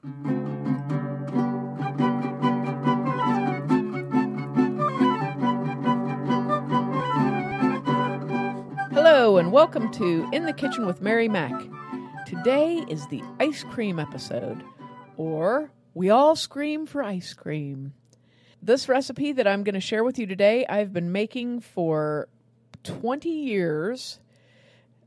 [0.00, 0.12] Hello,
[9.38, 11.50] and welcome to In the Kitchen with Mary Mac.
[12.26, 14.62] Today is the ice cream episode,
[15.16, 17.92] or We All Scream for Ice Cream.
[18.62, 22.28] This recipe that I'm going to share with you today, I've been making for
[22.84, 24.20] 20 years,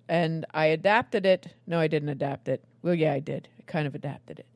[0.09, 1.55] and I adapted it.
[1.65, 2.61] No, I didn't adapt it.
[2.81, 3.47] Well, yeah, I did.
[3.57, 4.47] I kind of adapted it.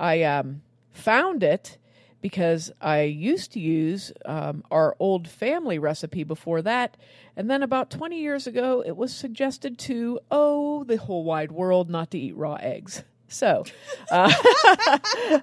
[0.00, 0.62] I um,
[0.92, 1.78] found it
[2.22, 6.96] because I used to use um, our old family recipe before that.
[7.36, 11.88] And then about 20 years ago, it was suggested to, oh, the whole wide world
[11.88, 13.04] not to eat raw eggs.
[13.28, 13.64] So,
[14.10, 14.32] uh,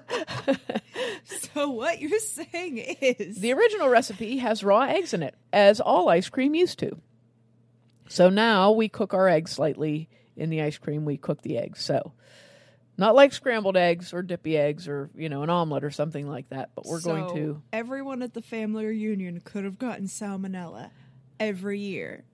[1.24, 6.08] So what you're saying is the original recipe has raw eggs in it, as all
[6.08, 7.00] ice cream used to.
[8.08, 11.04] So now we cook our eggs slightly in the ice cream.
[11.04, 11.82] We cook the eggs.
[11.82, 12.12] So,
[12.98, 16.48] not like scrambled eggs or dippy eggs or, you know, an omelet or something like
[16.50, 17.62] that, but we're going So to.
[17.72, 20.90] everyone at the family reunion could have gotten salmonella
[21.40, 22.24] every year.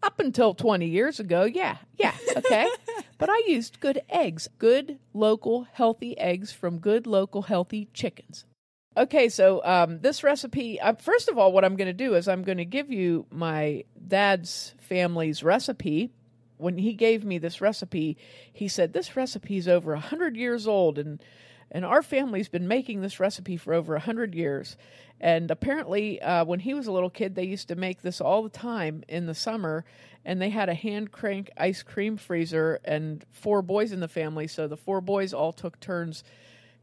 [0.00, 2.68] Up until 20 years ago, yeah, yeah, okay.
[3.18, 8.44] but I used good eggs, good local healthy eggs from good local healthy chickens.
[8.96, 12.28] Okay, so um, this recipe, uh, first of all, what I'm going to do is
[12.28, 16.12] I'm going to give you my dad's family's recipe.
[16.58, 18.16] When he gave me this recipe,
[18.52, 21.22] he said, This recipe is over 100 years old, and,
[21.70, 24.76] and our family's been making this recipe for over 100 years.
[25.20, 28.42] And apparently, uh, when he was a little kid, they used to make this all
[28.42, 29.84] the time in the summer,
[30.24, 34.46] and they had a hand crank ice cream freezer and four boys in the family.
[34.46, 36.22] So the four boys all took turns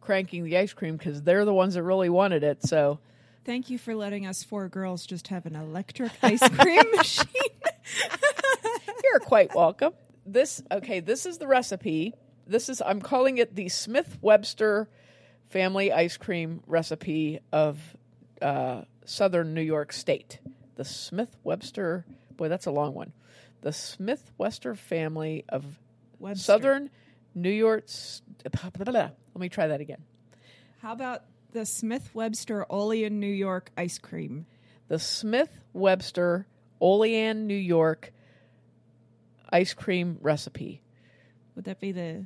[0.01, 2.63] cranking the ice cream because they're the ones that really wanted it.
[2.63, 2.99] So
[3.45, 7.25] Thank you for letting us four girls just have an electric ice cream machine.
[9.03, 9.93] you're quite welcome.
[10.25, 12.13] This okay, this is the recipe.
[12.47, 14.89] This is I'm calling it the Smith Webster
[15.49, 17.79] family ice cream recipe of
[18.41, 20.39] uh, southern New York State.
[20.75, 22.05] The Smith Webster
[22.35, 23.13] boy, that's a long one.
[23.61, 25.65] The Smith Webster family of
[26.19, 26.43] Webster.
[26.43, 26.89] southern
[27.33, 27.85] New York.
[29.33, 30.03] Let me try that again.
[30.81, 34.45] How about the Smith Webster Olean New York ice cream?
[34.87, 36.47] the Smith Webster
[36.79, 38.11] Olean, New York
[39.51, 40.81] ice cream recipe.
[41.55, 42.25] Would that be the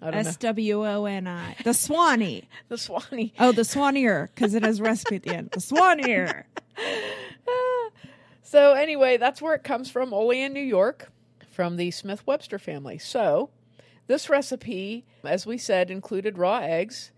[0.00, 0.28] I don't know.
[0.28, 1.56] S W O N I?
[1.64, 2.48] The Swanee.
[2.68, 3.32] The Swanee.
[3.38, 5.50] Oh, the Swanier, because it has recipe at the end.
[5.52, 6.44] The Swanier.
[8.46, 11.10] So anyway, that's where it comes from, Olean, New York,
[11.50, 12.96] from the Smith Webster family.
[12.96, 13.50] So
[14.06, 17.10] this recipe, as we said, included raw eggs,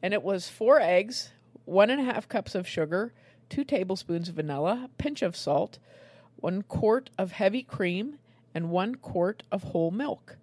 [0.00, 1.32] and it was four eggs,
[1.64, 3.12] one and a half cups of sugar,
[3.50, 5.80] two tablespoons of vanilla, a pinch of salt,
[6.36, 8.20] one quart of heavy cream,
[8.56, 10.38] and one quart of whole milk.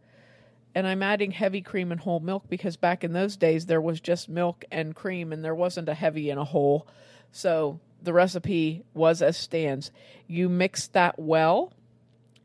[0.76, 4.00] And I'm adding heavy cream and whole milk because back in those days there was
[4.00, 6.88] just milk and cream and there wasn't a heavy and a whole.
[7.32, 9.90] So the recipe was as stands.
[10.28, 11.74] You mix that well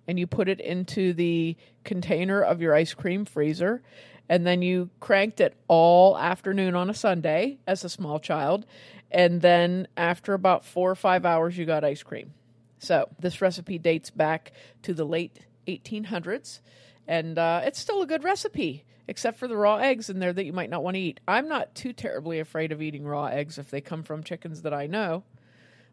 [0.06, 1.54] and you put it into the
[1.84, 3.82] container of your ice cream freezer.
[4.26, 8.64] And then you cranked it all afternoon on a Sunday as a small child.
[9.10, 12.32] And then after about four or five hours, you got ice cream.
[12.78, 14.52] So this recipe dates back
[14.82, 16.60] to the late 1800s.
[17.06, 20.44] And uh, it's still a good recipe, except for the raw eggs in there that
[20.44, 21.20] you might not want to eat.
[21.28, 24.74] I'm not too terribly afraid of eating raw eggs if they come from chickens that
[24.74, 25.22] I know.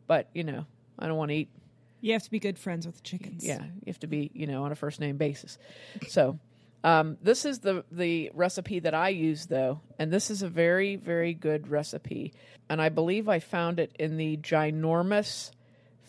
[0.07, 0.65] But, you know,
[0.99, 1.49] I don't want to eat
[2.01, 3.45] You have to be good friends with the chickens.
[3.45, 5.57] yeah, you have to be, you know, on a first name basis.
[6.09, 6.37] So,
[6.83, 10.97] um, this is the the recipe that I use though, and this is a very
[10.97, 12.33] very good recipe,
[12.69, 15.49] and I believe I found it in the ginormous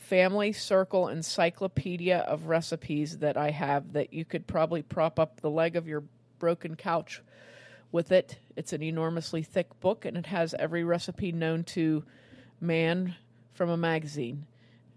[0.09, 3.93] Family Circle Encyclopedia of recipes that I have.
[3.95, 6.05] That you could probably prop up the leg of your
[6.39, 7.23] broken couch
[7.91, 8.39] with it.
[8.55, 12.05] It's an enormously thick book, and it has every recipe known to
[12.61, 13.17] man
[13.53, 14.47] from a magazine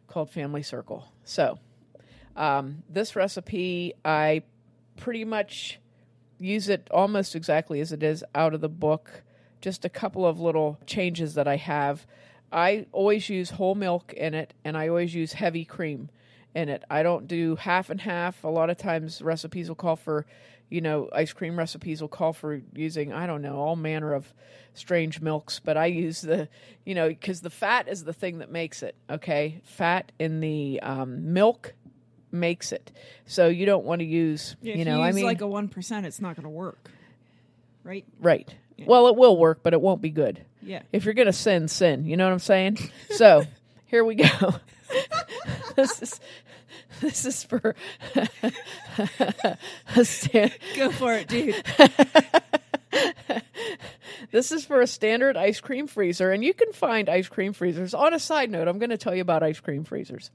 [0.08, 1.12] called Family Circle.
[1.24, 1.58] So,
[2.36, 4.44] um, this recipe, I
[4.96, 5.80] pretty much
[6.38, 9.24] use it almost exactly as it is out of the book.
[9.60, 12.06] Just a couple of little changes that I have.
[12.52, 16.10] I always use whole milk in it, and I always use heavy cream
[16.56, 16.84] in it.
[16.90, 18.44] I don't do half and half.
[18.44, 20.26] A lot of times, recipes will call for,
[20.70, 24.34] you know, ice cream recipes will call for using, I don't know, all manner of
[24.74, 26.50] strange milks, but I use the,
[26.86, 29.62] you know, because the fat is the thing that makes it, okay?
[29.64, 31.74] Fat in the um, milk
[32.32, 32.92] makes it.
[33.26, 35.68] So you don't want to use, If you know, I use mean, like a one
[35.68, 36.90] percent, it's not going to work,
[37.84, 38.06] right?
[38.20, 38.54] right.
[38.86, 40.46] Well, it will work, but it won't be good.
[40.62, 40.82] Yeah.
[40.92, 42.06] If you're gonna sin, sin.
[42.06, 42.78] You know what I'm saying?
[43.12, 43.46] so
[43.86, 44.56] here we go.
[45.76, 46.20] this is
[47.02, 47.76] this is for
[49.96, 51.64] a stand, Go for it, dude.
[54.32, 57.94] This is for a standard ice cream freezer, and you can find ice cream freezers.
[57.94, 60.30] On a side note, I'm going to tell you about ice cream freezers.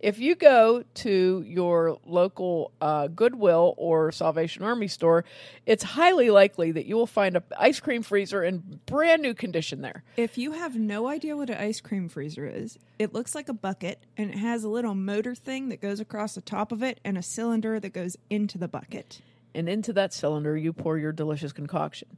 [0.00, 5.24] If you go to your local uh, Goodwill or Salvation Army store,
[5.66, 9.82] it's highly likely that you will find an ice cream freezer in brand new condition
[9.82, 10.02] there.
[10.16, 13.52] If you have no idea what an ice cream freezer is, it looks like a
[13.54, 16.98] bucket and it has a little motor thing that goes across the top of it
[17.04, 19.20] and a cylinder that goes into the bucket.
[19.54, 22.08] and into that cylinder you pour your delicious concoction.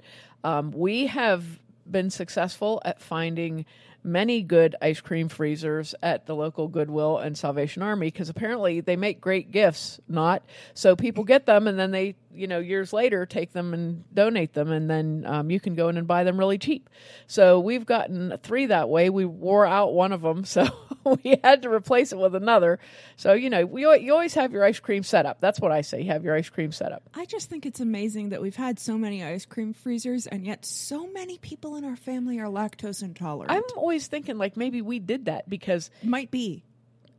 [0.44, 1.44] Um, we have
[1.90, 3.64] been successful at finding
[4.04, 8.96] many good ice cream freezers at the local Goodwill and Salvation Army because apparently they
[8.96, 10.42] make great gifts, not
[10.74, 14.54] so people get them and then they, you know, years later take them and donate
[14.54, 16.90] them and then um, you can go in and buy them really cheap.
[17.26, 19.10] So we've gotten three that way.
[19.10, 20.68] We wore out one of them, so
[21.24, 22.78] we had to replace it with another.
[23.16, 25.40] So you know, we you always have your ice cream set up.
[25.40, 26.04] That's what I say.
[26.04, 27.02] Have your ice cream set up.
[27.14, 30.64] I just think it's amazing that we've had so many ice cream freezers and yet
[30.64, 33.50] so many people in our family are lactose intolerant.
[33.52, 36.64] I'm always thinking like maybe we did that because Might be.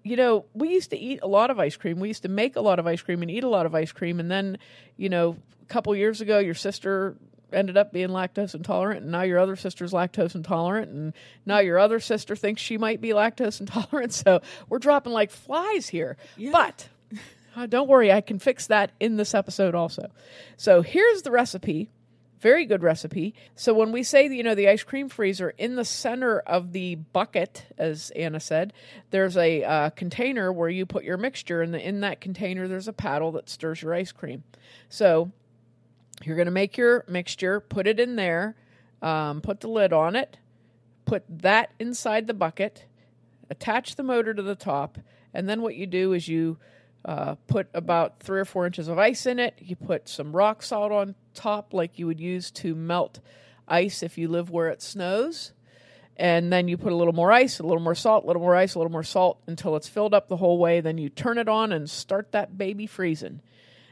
[0.04, 2.00] you know we used to eat a lot of ice cream.
[2.00, 3.92] We used to make a lot of ice cream and eat a lot of ice
[3.92, 4.58] cream, and then
[4.98, 7.16] you know a couple years ago your sister
[7.54, 11.14] ended up being lactose intolerant and now your other sister's lactose intolerant and
[11.46, 15.88] now your other sister thinks she might be lactose intolerant so we're dropping like flies
[15.90, 16.52] here Yeah.
[16.52, 16.90] but
[17.56, 20.10] uh, don't worry i can fix that in this episode also
[20.58, 21.90] so here's the recipe
[22.42, 23.34] very good recipe.
[23.56, 26.96] So when we say, you know, the ice cream freezer in the center of the
[26.96, 28.74] bucket, as Anna said,
[29.12, 32.92] there's a uh, container where you put your mixture, and in that container there's a
[32.92, 34.44] paddle that stirs your ice cream.
[34.90, 35.32] So
[36.26, 38.56] you're going to make your mixture, put it in there,
[39.02, 40.38] um, put the lid on it,
[41.06, 42.86] put that inside the bucket,
[43.50, 44.98] attach the motor to the top,
[45.34, 46.58] and then what you do is you
[47.06, 49.56] uh, put about three or four inches of ice in it.
[49.60, 53.20] You put some rock salt on top, like you would use to melt
[53.68, 55.52] ice if you live where it snows.
[56.16, 58.56] And then you put a little more ice, a little more salt, a little more
[58.56, 60.80] ice, a little more salt until it's filled up the whole way.
[60.80, 63.42] Then you turn it on and start that baby freezing.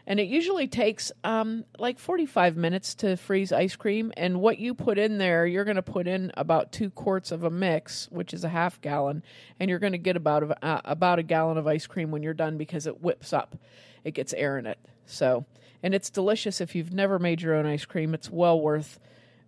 [0.08, 4.12] And it usually takes um, like 45 minutes to freeze ice cream.
[4.18, 7.44] And what you put in there, you're going to put in about two quarts of
[7.44, 9.24] a mix, which is a half gallon,
[9.60, 12.24] and you're going to get about a, uh, about a gallon of ice cream when
[12.24, 13.56] you're done because it whips up.
[14.04, 14.80] It gets air in it.
[15.06, 15.46] So,
[15.84, 18.14] and it's delicious if you've never made your own ice cream.
[18.14, 19.00] It's well worth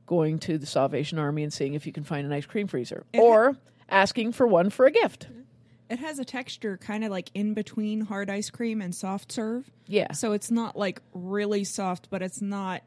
[0.05, 3.05] going to the Salvation Army and seeing if you can find an ice cream freezer
[3.13, 3.57] or
[3.89, 5.27] asking for one for a gift.
[5.89, 9.69] It has a texture kind of like in between hard ice cream and soft serve.
[9.87, 10.13] Yeah.
[10.13, 12.83] So it's not like really soft, but it's not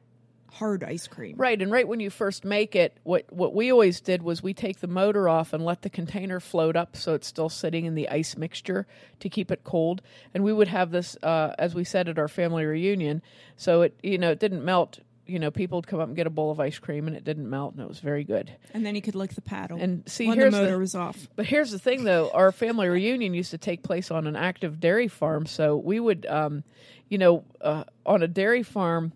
[0.56, 1.36] hard ice cream.
[1.36, 4.54] Right, and right when you first make it, what what we always did was we
[4.54, 7.94] take the motor off and let the container float up so it's still sitting in
[7.94, 8.86] the ice mixture
[9.20, 10.02] to keep it cold.
[10.34, 13.22] And we would have this, uh, as we said at our family reunion,
[13.56, 15.00] so it you know it didn't melt.
[15.26, 17.24] You know, people would come up and get a bowl of ice cream, and it
[17.24, 18.50] didn't melt, and it was very good.
[18.72, 19.78] And then you could lick the paddle.
[19.80, 21.28] And see, when the motor the- was off.
[21.34, 24.78] But here's the thing, though: our family reunion used to take place on an active
[24.80, 26.62] dairy farm, so we would, um,
[27.08, 29.12] you know, uh, on a dairy farm,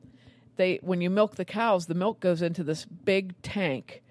[0.56, 4.02] they when you milk the cows, the milk goes into this big tank,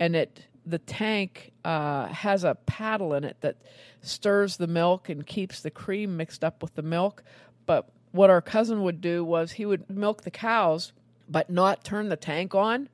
[0.00, 3.56] and it the tank uh, has a paddle in it that
[4.00, 7.22] stirs the milk and keeps the cream mixed up with the milk.
[7.66, 10.92] But what our cousin would do was he would milk the cows,
[11.28, 12.88] but not turn the tank on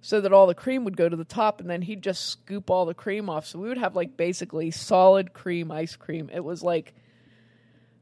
[0.00, 2.70] so that all the cream would go to the top and then he'd just scoop
[2.70, 3.46] all the cream off.
[3.46, 6.30] So we would have like basically solid cream ice cream.
[6.32, 6.94] It was like,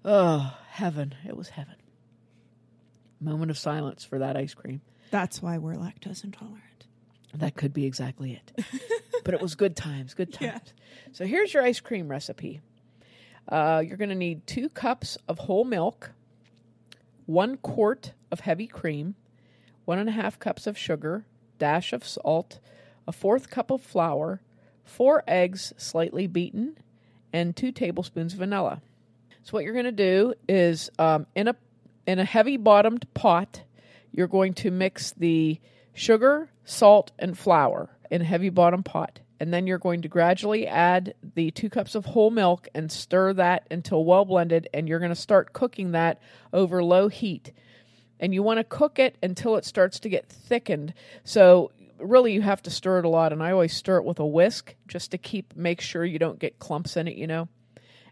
[0.05, 1.15] oh, heaven.
[1.27, 1.77] It was heaven.
[3.21, 4.83] Moment of silence for that ice cream.
[5.11, 6.63] That's why we're lactose intolerant.
[7.35, 8.67] That could be exactly it.
[9.25, 10.63] but it was good times, good times.
[10.65, 11.11] Yeah.
[11.13, 12.61] So here's your ice cream recipe.
[13.49, 16.13] Uh, you're going to need two cups of whole milk,
[17.27, 19.15] one quart of heavy cream,
[19.87, 21.25] one and a half cups of sugar,
[21.59, 22.59] dash of salt,
[23.09, 24.43] a fourth cup of flour,
[24.85, 26.77] four eggs slightly beaten,
[27.33, 28.83] and two tablespoons vanilla.
[29.43, 31.57] So what you're going to do is um, in a
[32.07, 33.63] in a heavy bottomed pot,
[34.13, 35.61] you're going to mix the
[35.93, 39.21] sugar, salt, and flour in a heavy bottom pot.
[39.39, 43.35] And then you're going to gradually add the two cups of whole milk and stir
[43.35, 44.69] that until well blended.
[44.73, 46.21] And you're going to start cooking that
[46.53, 47.53] over low heat.
[48.19, 50.95] And you want to cook it until it starts to get thickened.
[51.25, 53.33] So really you have to stir it a lot.
[53.33, 56.39] And I always stir it with a whisk just to keep make sure you don't
[56.39, 57.49] get clumps in it, you know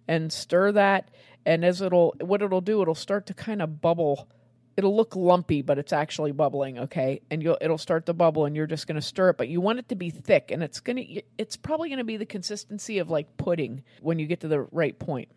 [0.08, 1.10] and stir that
[1.46, 4.28] and as it'll what it'll do it'll start to kind of bubble
[4.76, 8.56] it'll look lumpy but it's actually bubbling okay and you'll it'll start to bubble and
[8.56, 10.80] you're just going to stir it but you want it to be thick and it's
[10.80, 14.40] going to it's probably going to be the consistency of like pudding when you get
[14.40, 15.28] to the right point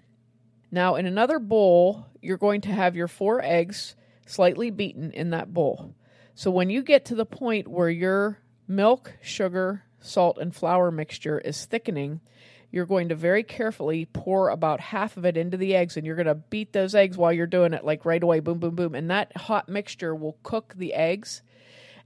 [0.72, 3.96] now in another bowl you're going to have your four eggs
[4.28, 5.96] slightly beaten in that bowl.
[6.36, 11.40] So when you get to the point where your milk, sugar, salt, and flour mixture
[11.40, 12.22] is thickening,
[12.70, 16.16] you're going to very carefully pour about half of it into the eggs and you're
[16.16, 18.94] going to beat those eggs while you're doing it like right away boom boom boom.
[18.94, 21.42] And that hot mixture will cook the eggs.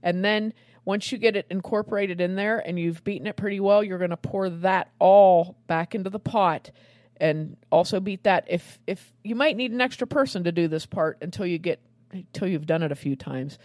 [0.02, 3.84] And then once you get it incorporated in there and you've beaten it pretty well
[3.84, 6.70] you're going to pour that all back into the pot
[7.18, 8.44] and also beat that.
[8.48, 11.80] If if you might need an extra person to do this part until you get
[12.12, 13.58] until you've done it a few times.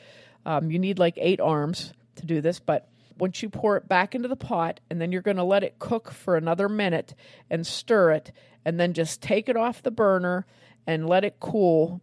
[0.45, 2.89] Um, you need like eight arms to do this but
[3.19, 5.79] once you pour it back into the pot and then you're going to let it
[5.79, 7.15] cook for another minute
[7.49, 8.31] and stir it
[8.65, 10.45] and then just take it off the burner
[10.85, 12.01] and let it cool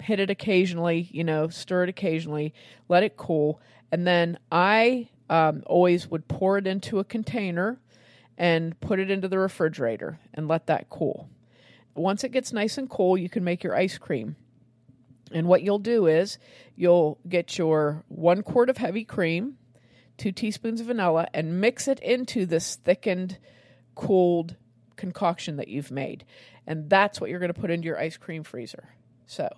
[0.00, 2.52] hit, it occasionally you know stir it occasionally
[2.88, 3.60] let it cool.
[3.90, 7.78] And then i um, always would pour it into a container
[8.36, 11.28] and put it into the refrigerator and let that cool.
[11.94, 14.36] Once it gets nice and cool you can make your ice cream
[15.32, 16.38] and what you'll do is
[16.76, 19.56] you'll get your one quart of heavy cream
[20.22, 23.38] two teaspoons of vanilla, and mix it into this thickened,
[23.94, 24.56] cooled
[24.96, 26.24] concoction that you've made.
[26.66, 28.90] And that's what you're going to put into your ice cream freezer.
[29.26, 29.48] So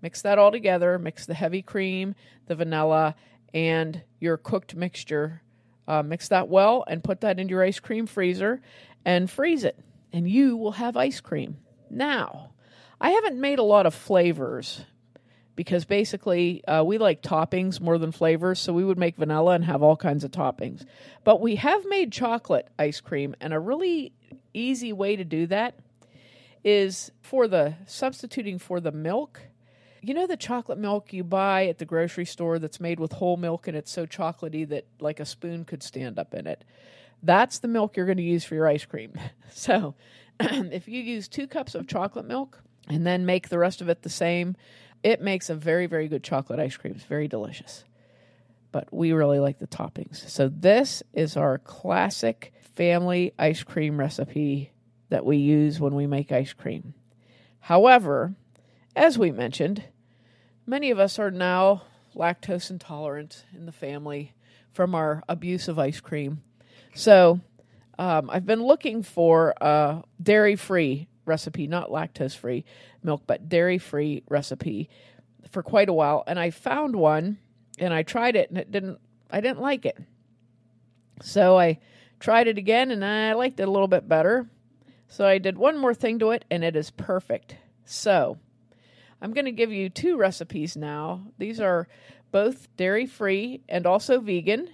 [0.00, 2.14] mix that all together, mix the heavy cream,
[2.46, 3.14] the vanilla,
[3.52, 5.42] and your cooked mixture.
[5.88, 8.60] Uh, mix that well and put that in your ice cream freezer
[9.04, 9.78] and freeze it.
[10.12, 11.58] And you will have ice cream.
[11.90, 12.50] Now,
[13.00, 14.84] I haven't made a lot of flavors
[15.56, 19.64] because basically uh, we like toppings more than flavors, so we would make vanilla and
[19.64, 20.84] have all kinds of toppings.
[21.24, 24.12] But we have made chocolate ice cream, and a really
[24.52, 25.74] easy way to do that
[26.62, 29.40] is for the substituting for the milk.
[30.02, 33.36] You know the chocolate milk you buy at the grocery store that's made with whole
[33.36, 36.64] milk and it's so chocolatey that like a spoon could stand up in it.
[37.22, 39.12] That's the milk you're going to use for your ice cream.
[39.52, 39.94] So,
[40.40, 44.02] if you use 2 cups of chocolate milk and then make the rest of it
[44.02, 44.54] the same
[45.02, 46.94] it makes a very, very good chocolate ice cream.
[46.96, 47.84] It's very delicious.
[48.72, 50.28] But we really like the toppings.
[50.28, 54.72] So, this is our classic family ice cream recipe
[55.08, 56.94] that we use when we make ice cream.
[57.60, 58.34] However,
[58.94, 59.84] as we mentioned,
[60.66, 61.82] many of us are now
[62.14, 64.34] lactose intolerant in the family
[64.72, 66.42] from our abuse of ice cream.
[66.94, 67.40] So,
[67.98, 72.64] um, I've been looking for a dairy free recipe, not lactose free
[73.02, 74.88] milk, but dairy free recipe
[75.50, 76.24] for quite a while.
[76.26, 77.38] And I found one
[77.78, 78.98] and I tried it and it didn't,
[79.30, 79.98] I didn't like it.
[81.22, 81.78] So I
[82.20, 84.48] tried it again and I liked it a little bit better.
[85.08, 87.56] So I did one more thing to it and it is perfect.
[87.84, 88.38] So
[89.20, 91.22] I'm going to give you two recipes now.
[91.38, 91.88] These are
[92.32, 94.68] both dairy free and also vegan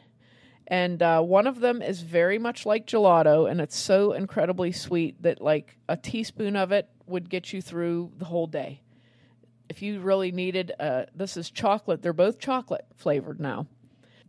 [0.67, 5.21] and uh, one of them is very much like gelato and it's so incredibly sweet
[5.23, 8.81] that like a teaspoon of it would get you through the whole day.
[9.69, 12.03] If you really needed uh, this is chocolate.
[12.03, 13.67] They're both chocolate flavored now.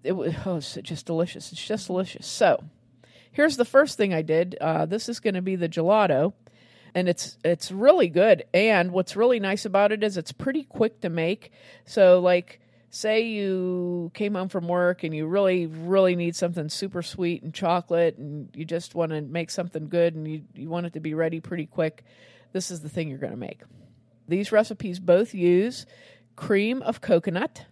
[0.04, 1.52] It was oh, it's just delicious.
[1.52, 2.26] It's just delicious.
[2.28, 2.64] So
[3.32, 4.58] here's the first thing i did.
[4.60, 6.34] Uh, this is going to be the gelato
[6.96, 8.44] and it's it's really good.
[8.54, 11.52] And what's really nice about it is it's pretty quick to make.
[11.86, 12.60] So like
[12.94, 17.52] say you came home from work and you really, really need something super sweet and
[17.52, 21.00] chocolate and you just want to make something good and you, you want it to
[21.00, 22.04] be ready pretty quick,
[22.52, 23.62] this is the thing you're going to make.
[24.28, 25.88] These recipes both use
[26.36, 27.66] cream of coconut.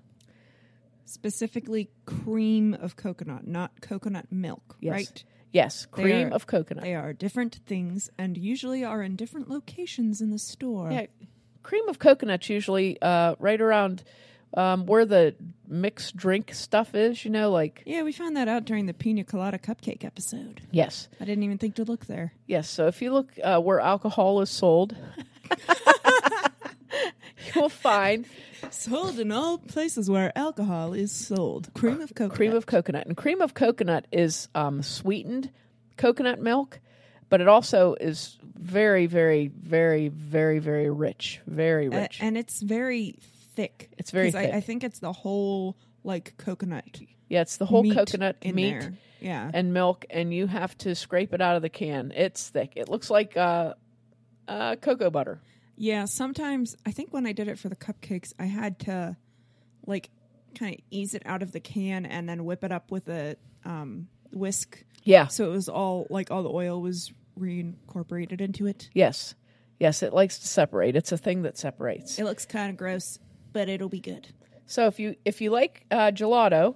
[1.05, 4.91] Specifically, cream of coconut, not coconut milk, yes.
[4.91, 5.23] right?
[5.51, 6.83] Yes, cream are, of coconut.
[6.83, 10.91] They are different things and usually are in different locations in the store.
[10.91, 11.05] Yeah,
[11.61, 14.03] cream of coconut's usually uh, right around
[14.53, 15.35] um, where the
[15.67, 17.83] mixed drink stuff is, you know, like.
[17.85, 20.61] Yeah, we found that out during the pina colada cupcake episode.
[20.71, 21.07] Yes.
[21.19, 22.33] I didn't even think to look there.
[22.47, 22.69] Yes.
[22.69, 24.95] So if you look uh, where alcohol is sold,
[27.55, 28.25] you'll find.
[28.69, 31.73] Sold in all places where alcohol is sold.
[31.73, 32.35] Cream of coconut.
[32.35, 33.07] Cream of coconut.
[33.07, 35.49] And cream of coconut is um, sweetened
[35.97, 36.79] coconut milk,
[37.29, 41.41] but it also is very, very, very, very, very rich.
[41.47, 42.19] Very rich.
[42.21, 43.15] And it's very
[43.55, 43.89] thick.
[43.97, 44.53] It's very thick.
[44.53, 46.99] I, I think it's the whole like coconut
[47.31, 48.93] yeah, it's the whole meat coconut in meat there.
[49.21, 49.49] Yeah.
[49.53, 52.11] and milk, and you have to scrape it out of the can.
[52.13, 52.73] It's thick.
[52.75, 53.75] It looks like uh,
[54.49, 55.39] uh, cocoa butter.
[55.77, 59.15] yeah, sometimes I think when I did it for the cupcakes, I had to
[59.87, 60.09] like
[60.59, 63.37] kind of ease it out of the can and then whip it up with a
[63.63, 65.27] um, whisk, Yeah.
[65.27, 68.89] so it was all like all the oil was reincorporated into it.
[68.93, 69.35] Yes.
[69.79, 70.97] Yes, it likes to separate.
[70.97, 72.19] It's a thing that separates.
[72.19, 73.19] It looks kind of gross,
[73.53, 74.27] but it'll be good.
[74.65, 76.75] So if you if you like uh, gelato,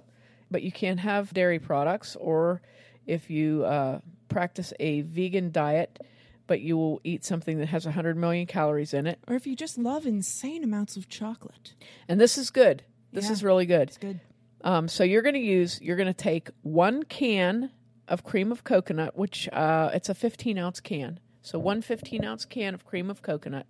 [0.50, 2.60] but you can't have dairy products, or
[3.06, 5.98] if you uh, practice a vegan diet,
[6.46, 9.56] but you will eat something that has 100 million calories in it, Or if you
[9.56, 11.74] just love insane amounts of chocolate,
[12.08, 12.82] and this is good.
[13.12, 13.32] This Yeah.
[13.32, 13.88] is really good.
[13.88, 14.20] it's good.
[14.62, 17.70] Um, so you're going to use, you're going to take one can
[18.08, 21.20] of cream of coconut, which uh, it's a 15 ounce can.
[21.42, 23.66] So one 15 ounce can of cream of coconut,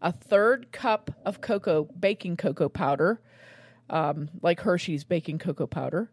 [0.00, 3.20] a third cup of cocoa, baking cocoa powder,
[3.88, 6.10] um, like Hershey's baking cocoa powder,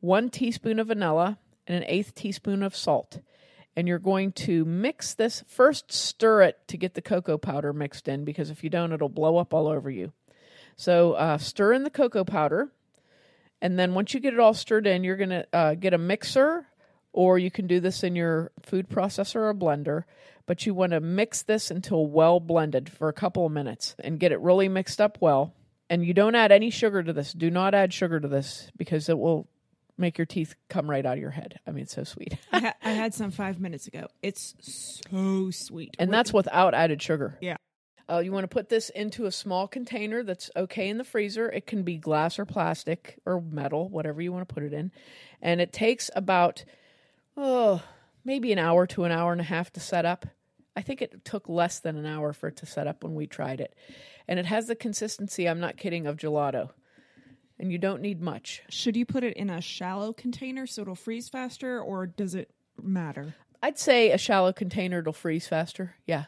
[0.00, 3.20] one teaspoon of vanilla, and an eighth teaspoon of salt.
[3.74, 8.08] And you're going to mix this, first stir it to get the cocoa powder mixed
[8.08, 10.12] in, because if you don't, it'll blow up all over you.
[10.76, 12.70] So uh, stir in the cocoa powder.
[13.60, 15.98] And then once you get it all stirred in, you're going to uh, get a
[15.98, 16.66] mixer,
[17.12, 20.04] or you can do this in your food processor or blender.
[20.46, 24.18] But you want to mix this until well blended for a couple of minutes and
[24.18, 25.54] get it really mixed up well.
[25.88, 27.32] And you don't add any sugar to this.
[27.32, 29.48] Do not add sugar to this because it will
[29.98, 31.60] make your teeth come right out of your head.
[31.66, 32.36] I mean, it's so sweet.
[32.50, 34.08] I, ha- I had some five minutes ago.
[34.22, 35.96] It's so sweet.
[35.98, 37.38] and that's without added sugar.
[37.40, 37.56] Yeah.
[38.10, 41.48] Uh, you want to put this into a small container that's okay in the freezer.
[41.48, 44.90] It can be glass or plastic or metal, whatever you want to put it in.
[45.40, 46.64] And it takes about,
[47.36, 47.82] oh,
[48.24, 50.26] maybe an hour to an hour and a half to set up.
[50.74, 53.26] I think it took less than an hour for it to set up when we
[53.26, 53.74] tried it.
[54.26, 56.70] And it has the consistency, I'm not kidding, of gelato.
[57.58, 58.62] And you don't need much.
[58.70, 62.50] Should you put it in a shallow container so it'll freeze faster, or does it
[62.80, 63.34] matter?
[63.62, 65.94] I'd say a shallow container it'll freeze faster.
[66.06, 66.24] Yeah.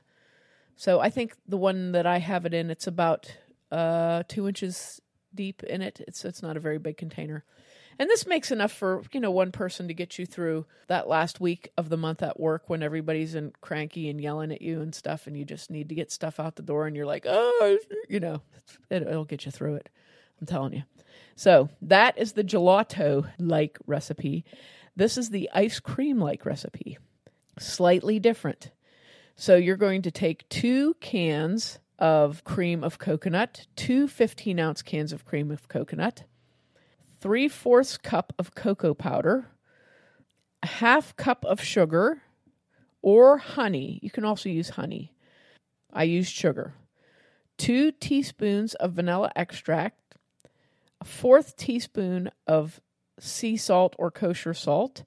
[0.76, 3.34] So I think the one that I have it in, it's about
[3.72, 5.00] uh, two inches
[5.34, 6.00] deep in it.
[6.06, 7.44] It's it's not a very big container,
[7.98, 11.40] and this makes enough for you know one person to get you through that last
[11.40, 14.94] week of the month at work when everybody's in cranky and yelling at you and
[14.94, 17.78] stuff, and you just need to get stuff out the door, and you're like, oh,
[18.08, 18.42] you know,
[18.90, 19.88] it, it'll get you through it.
[20.40, 20.82] I'm telling you.
[21.36, 24.44] So that is the gelato like recipe.
[24.96, 26.98] This is the ice cream like recipe.
[27.58, 28.70] Slightly different.
[29.36, 35.12] So you're going to take two cans of cream of coconut, two 15 ounce cans
[35.12, 36.24] of cream of coconut,
[37.24, 39.46] three fourths cup of cocoa powder,
[40.62, 42.20] a half cup of sugar
[43.00, 43.98] or honey.
[44.02, 45.10] You can also use honey.
[45.90, 46.74] I use sugar.
[47.56, 50.16] Two teaspoons of vanilla extract,
[51.00, 52.82] a fourth teaspoon of
[53.18, 55.02] sea salt or kosher salt,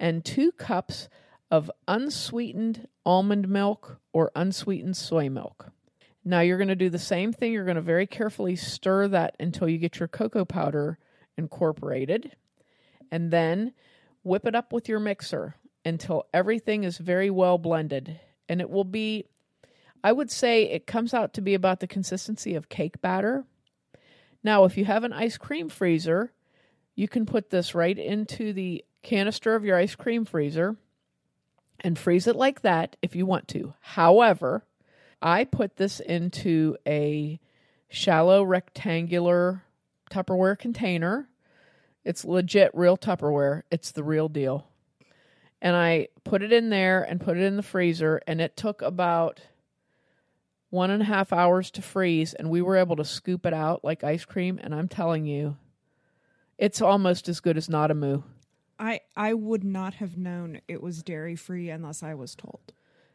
[0.00, 1.08] and two cups
[1.52, 5.66] of unsweetened almond milk or unsweetened soy milk.
[6.24, 7.52] Now you're going to do the same thing.
[7.52, 10.98] You're going to very carefully stir that until you get your cocoa powder
[11.40, 12.36] incorporated.
[13.10, 13.72] And then
[14.22, 18.20] whip it up with your mixer until everything is very well blended.
[18.48, 19.24] And it will be,
[20.04, 23.44] I would say, it comes out to be about the consistency of cake batter.
[24.44, 26.32] Now, if you have an ice cream freezer,
[26.94, 30.76] you can put this right into the canister of your ice cream freezer
[31.80, 33.72] and freeze it like that if you want to.
[33.80, 34.64] However,
[35.22, 37.40] I put this into a
[37.88, 39.64] shallow rectangular
[40.10, 41.29] Tupperware container.
[42.04, 43.62] It's legit real Tupperware.
[43.70, 44.66] It's the real deal.
[45.62, 48.80] And I put it in there and put it in the freezer, and it took
[48.80, 49.40] about
[50.70, 53.84] one and a half hours to freeze, and we were able to scoop it out
[53.84, 54.58] like ice cream.
[54.62, 55.56] And I'm telling you,
[56.56, 58.22] it's almost as good as NadaMoo.
[58.78, 62.72] I I would not have known it was dairy free unless I was told.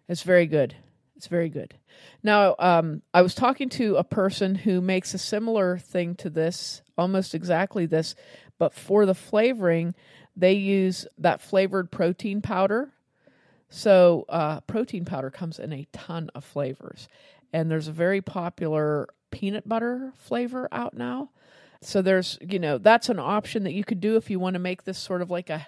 [0.07, 0.75] It's very good.
[1.15, 1.73] It's very good.
[2.21, 6.81] Now, um, I was talking to a person who makes a similar thing to this,
[6.97, 8.15] almost exactly this,
[8.57, 9.95] but for the flavoring,
[10.35, 12.91] they use that flavored protein powder.
[13.69, 17.07] So, uh, protein powder comes in a ton of flavors,
[17.51, 21.29] and there's a very popular peanut butter flavor out now.
[21.81, 24.59] So there's, you know, that's an option that you could do if you want to
[24.59, 25.67] make this sort of like a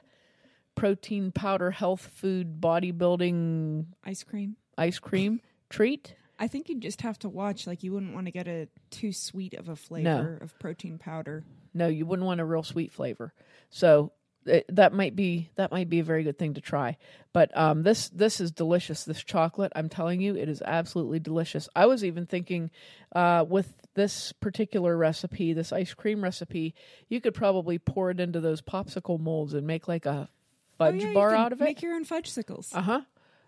[0.73, 4.55] protein powder health food bodybuilding Ice cream.
[4.77, 6.15] ice cream treat.
[6.39, 7.67] I think you'd just have to watch.
[7.67, 11.43] Like you wouldn't want to get a too sweet of a flavor of protein powder.
[11.73, 13.33] No, you wouldn't want a real sweet flavor.
[13.69, 14.11] So
[14.45, 16.97] it, that might be that might be a very good thing to try.
[17.33, 19.03] But um, this this is delicious.
[19.03, 21.67] This chocolate, I'm telling you, it is absolutely delicious.
[21.75, 22.71] I was even thinking
[23.15, 26.75] uh, with this particular recipe, this ice cream recipe,
[27.09, 30.29] you could probably pour it into those popsicle molds and make like a
[30.77, 31.65] fudge Oh, yeah, you bar out of it.
[31.65, 32.71] Make your own fudge sickles.
[32.73, 33.01] Uh huh.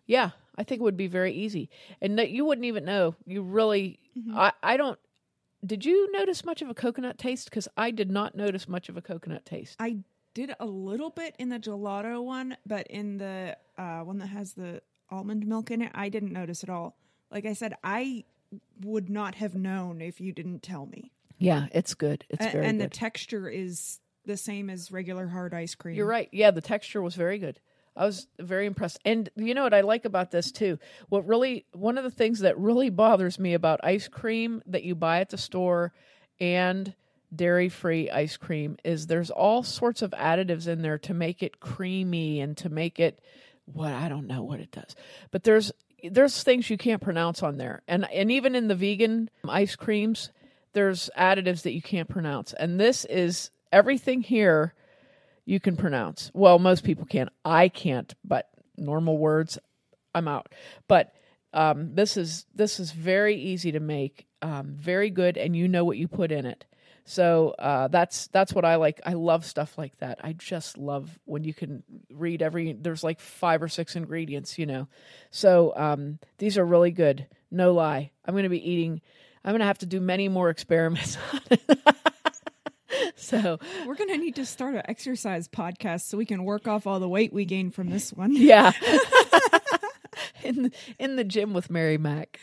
[0.06, 1.69] Yeah, I think it would be very easy,
[2.01, 3.15] and that you wouldn't even know.
[3.25, 3.97] You really,
[4.35, 4.99] I, I don't.
[5.65, 7.49] Did you notice much of a coconut taste?
[7.49, 9.77] Because I did not notice much of a coconut taste.
[9.79, 9.99] I
[10.33, 14.53] did a little bit in the gelato one, but in the uh, one that has
[14.53, 16.97] the almond milk in it, I didn't notice at all.
[17.31, 18.25] Like I said, I
[18.81, 21.11] would not have known if you didn't tell me.
[21.37, 22.25] Yeah, it's good.
[22.29, 25.95] It's A- very and the texture is the same as regular hard ice cream.
[25.95, 26.27] You're right.
[26.33, 27.59] Yeah, the texture was very good.
[27.95, 28.99] I was very impressed.
[29.06, 30.80] And you know what I like about this too?
[31.10, 34.95] What really one of the things that really bothers me about ice cream that you
[34.95, 35.93] buy at the store
[36.39, 36.93] and
[37.36, 41.60] dairy free ice cream is there's all sorts of additives in there to make it
[41.60, 43.19] creamy and to make it
[43.65, 44.95] what I don't know what it does.
[45.32, 45.71] But there's
[46.04, 47.82] there's things you can't pronounce on there.
[47.88, 50.32] And and even in the vegan ice creams,
[50.73, 52.54] there's additives that you can't pronounce.
[52.54, 54.73] And this is everything here
[55.49, 56.29] you can pronounce.
[56.35, 57.29] Well, most people can.
[57.43, 59.57] I can't, but normal words
[60.13, 60.49] I'm out.
[60.88, 61.15] But
[61.53, 65.83] um, this is this is very easy to make, um, very good, and you know
[65.83, 66.65] what you put in it.
[67.05, 69.01] So uh, that's that's what I like.
[69.03, 70.19] I love stuff like that.
[70.23, 71.81] I just love when you can
[72.12, 72.73] read every.
[72.73, 74.88] There's like five or six ingredients, you know.
[75.31, 77.25] So um, these are really good.
[77.49, 78.12] No lie.
[78.23, 79.01] I'm going to be eating.
[79.43, 81.79] I'm going to have to do many more experiments on it.
[83.15, 86.88] so We're going to need to start an exercise podcast so we can work off
[86.88, 88.35] all the weight we gained from this one.
[88.35, 88.71] yeah.
[90.43, 92.39] in the, in the gym with Mary Mac.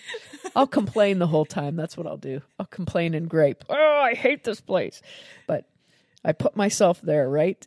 [0.55, 1.77] I'll complain the whole time.
[1.77, 2.41] That's what I'll do.
[2.59, 3.65] I'll complain and grape.
[3.69, 5.03] Oh, I hate this place.
[5.47, 5.67] But
[6.25, 7.65] I put myself there, right?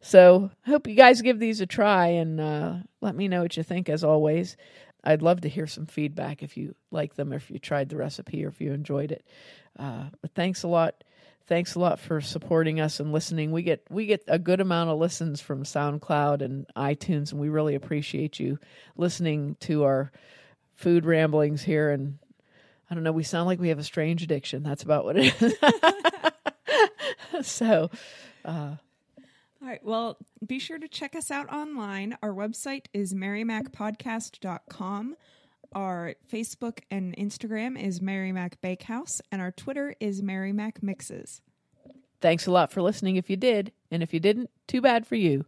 [0.00, 3.56] So I hope you guys give these a try and uh, let me know what
[3.56, 4.56] you think as always.
[5.04, 8.44] I'd love to hear some feedback if you like them, if you tried the recipe,
[8.44, 9.24] or if you enjoyed it.
[9.78, 11.04] Uh, but thanks a lot.
[11.46, 13.50] Thanks a lot for supporting us and listening.
[13.50, 17.48] We get we get a good amount of listens from SoundCloud and iTunes, and we
[17.48, 18.58] really appreciate you
[18.96, 20.12] listening to our
[20.74, 21.90] food ramblings here.
[21.90, 22.18] And
[22.90, 24.62] I don't know, we sound like we have a strange addiction.
[24.62, 25.54] That's about what it is.
[27.46, 27.90] so,
[28.44, 28.76] uh,
[29.62, 29.84] All right.
[29.84, 32.16] Well, be sure to check us out online.
[32.22, 35.16] Our website is marymacpodcast.com.
[35.72, 41.42] Our Facebook and Instagram is Mary Mac Bakehouse, and our Twitter is Mary Mac Mixes.
[42.20, 43.72] thanks a lot for listening if you did.
[43.90, 45.46] And if you didn't, too bad for you.